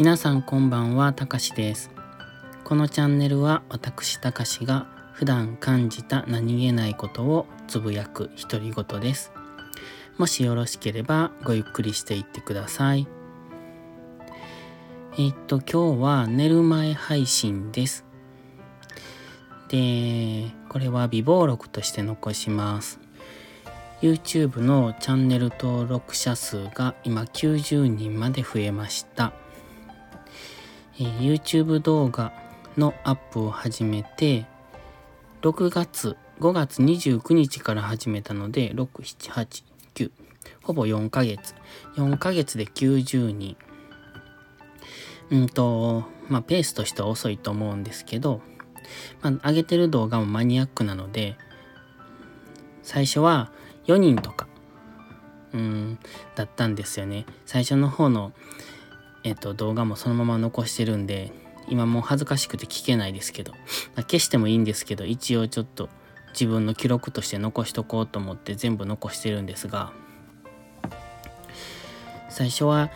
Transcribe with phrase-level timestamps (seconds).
[0.00, 1.90] 皆さんこんばんは、たかしです。
[2.64, 9.30] このチャンネルは私たかしが普段感じた何気ないことをつぶやく独り言です。
[10.16, 13.06] もしよろしければごゆっくりしていってください。
[15.18, 18.06] えっと、今日は寝る前配信です。
[19.68, 23.00] で、これは微暴録として残します。
[24.00, 29.34] YouTube のチャンネル登録者数が今90人まで増えました。
[31.00, 32.30] え、YouTube 動画
[32.76, 34.44] のアップを始めて、
[35.40, 40.10] 6月、5月29日から始めたので、6、7、8、9、
[40.62, 41.54] ほぼ4ヶ月。
[41.96, 43.56] 4ヶ月で90人。
[45.30, 48.42] うんと、まあ、ペースとしては遅いと思うんですけど、
[49.22, 51.38] まあ、上げてる動画もマニアックなので、
[52.82, 53.50] 最初は
[53.86, 54.48] 4人とか、
[55.54, 55.98] うん、
[56.34, 57.24] だったんですよね。
[57.46, 58.32] 最初の方の、
[59.24, 61.32] えっと、動画もそのまま残してるんで、
[61.68, 63.52] 今もう恥ずかしくて聞けないですけど、
[63.96, 65.88] 消してもいいんですけど、一応ちょっと
[66.32, 69.92] 自分の記録として残しとこうと思って全部残してるんですが、
[72.28, 72.90] 最初は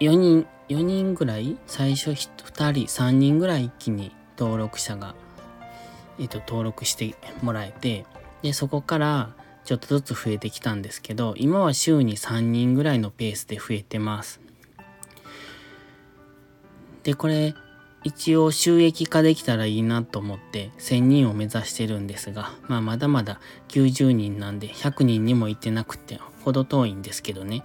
[0.00, 1.56] 4人、4人ぐらい？
[1.66, 5.14] 最初2人、3人ぐらい一気に登録者が、
[6.18, 8.04] えっと、登録してもらえて、
[8.42, 9.30] で、そこから
[9.64, 14.45] ちょっとずつ増えてきたんですけど、今は週に3人ぐらいのペースで増えてます。
[17.06, 17.54] で、これ、
[18.02, 27.62] 一応収益化できたらいいなと思って1000人を目指してるんですが、まあまだまだ90人なんで100人にも行ってなくてほど遠いんですけどね。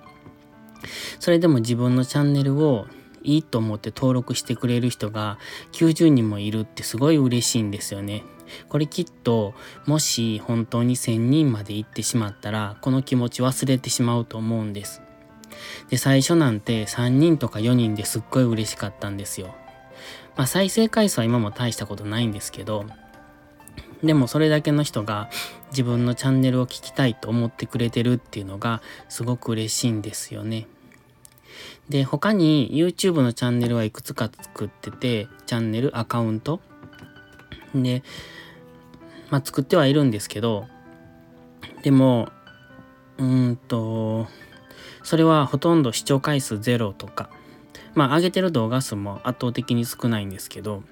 [1.20, 2.86] それでも自分のチャンネルを
[3.24, 5.40] いいと思って登録してくれる人が
[5.72, 8.24] 90人もいるってすごい嬉しいんですよね。
[8.70, 9.56] これきっと
[9.88, 15.02] もし本当に1000人まで行ってしまったらこの気持ち忘れてしまうと思うんです。
[15.90, 19.56] で最初なんて3人とか4人ですっごい嬉しかったんですよ。
[20.36, 22.86] まあ再生回数は今も大したことないんですけど
[24.04, 25.30] でもそれだけの人が
[25.72, 30.68] 自分のチャンネルを聞きたいと思ってくれてるっていうのがすごく嬉しいんですよね。
[31.90, 36.62] で、他に YouTube のチャンネルはいくつか作ってて、チャンネル、アカウント。
[37.76, 38.04] で、
[39.30, 40.68] まあ、作ってはいるんですけど、
[41.84, 42.30] でも、
[43.18, 44.28] うーんと、
[45.04, 47.30] それはほとんど視聴回数ゼロとか、
[47.94, 50.84] まあ上げてる動画数も圧倒的に少ないんですけど、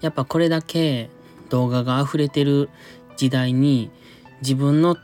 [0.00, 1.10] やっぱこれだけ
[1.50, 2.70] 動画が溢れてる
[3.16, 3.90] 時代に
[4.40, 4.96] 自分の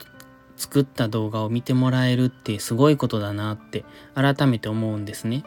[0.56, 5.44] 作った動画を見てもらえるってすごいことだなって改めて思うんですね。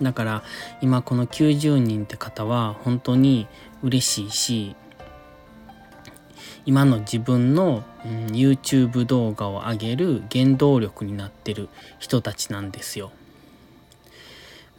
[0.00, 0.42] だから
[0.80, 3.46] 今この90人って方は本当に
[3.82, 4.76] 嬉しいし
[6.66, 13.12] 今の自分の、うん、YouTube 動画を上げる原動力になってる人たちなんですよ。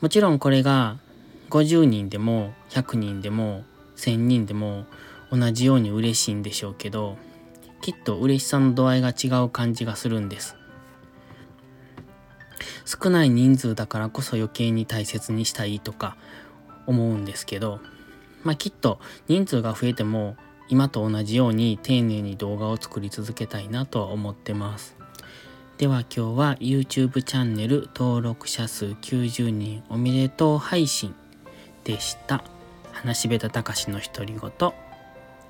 [0.01, 0.97] もちろんこれが
[1.50, 3.63] 50人でも100人でも
[3.97, 4.85] 1000人でも
[5.31, 7.18] 同じように嬉しいんでしょうけど
[7.81, 10.56] きっと嬉しさの度合いが違う感じがするんです。
[12.85, 16.17] 少ない人数だからこそ余計に大切にしたいとか
[16.85, 17.79] 思うんですけど、
[18.44, 20.35] まあきっと人数が増えても
[20.68, 24.96] 今と同じように丁寧に動画を作り続けたいなとは思ってます。
[25.78, 31.14] では今日は YouTube チャンネル登録者数90人おめでとう配信
[31.84, 32.44] でした。
[32.94, 34.72] 話しべたたかしの独り言。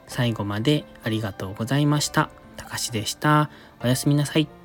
[0.07, 2.29] 最後までありがとうございました。
[2.57, 3.49] たかしでした。
[3.83, 4.64] おやすみなさい。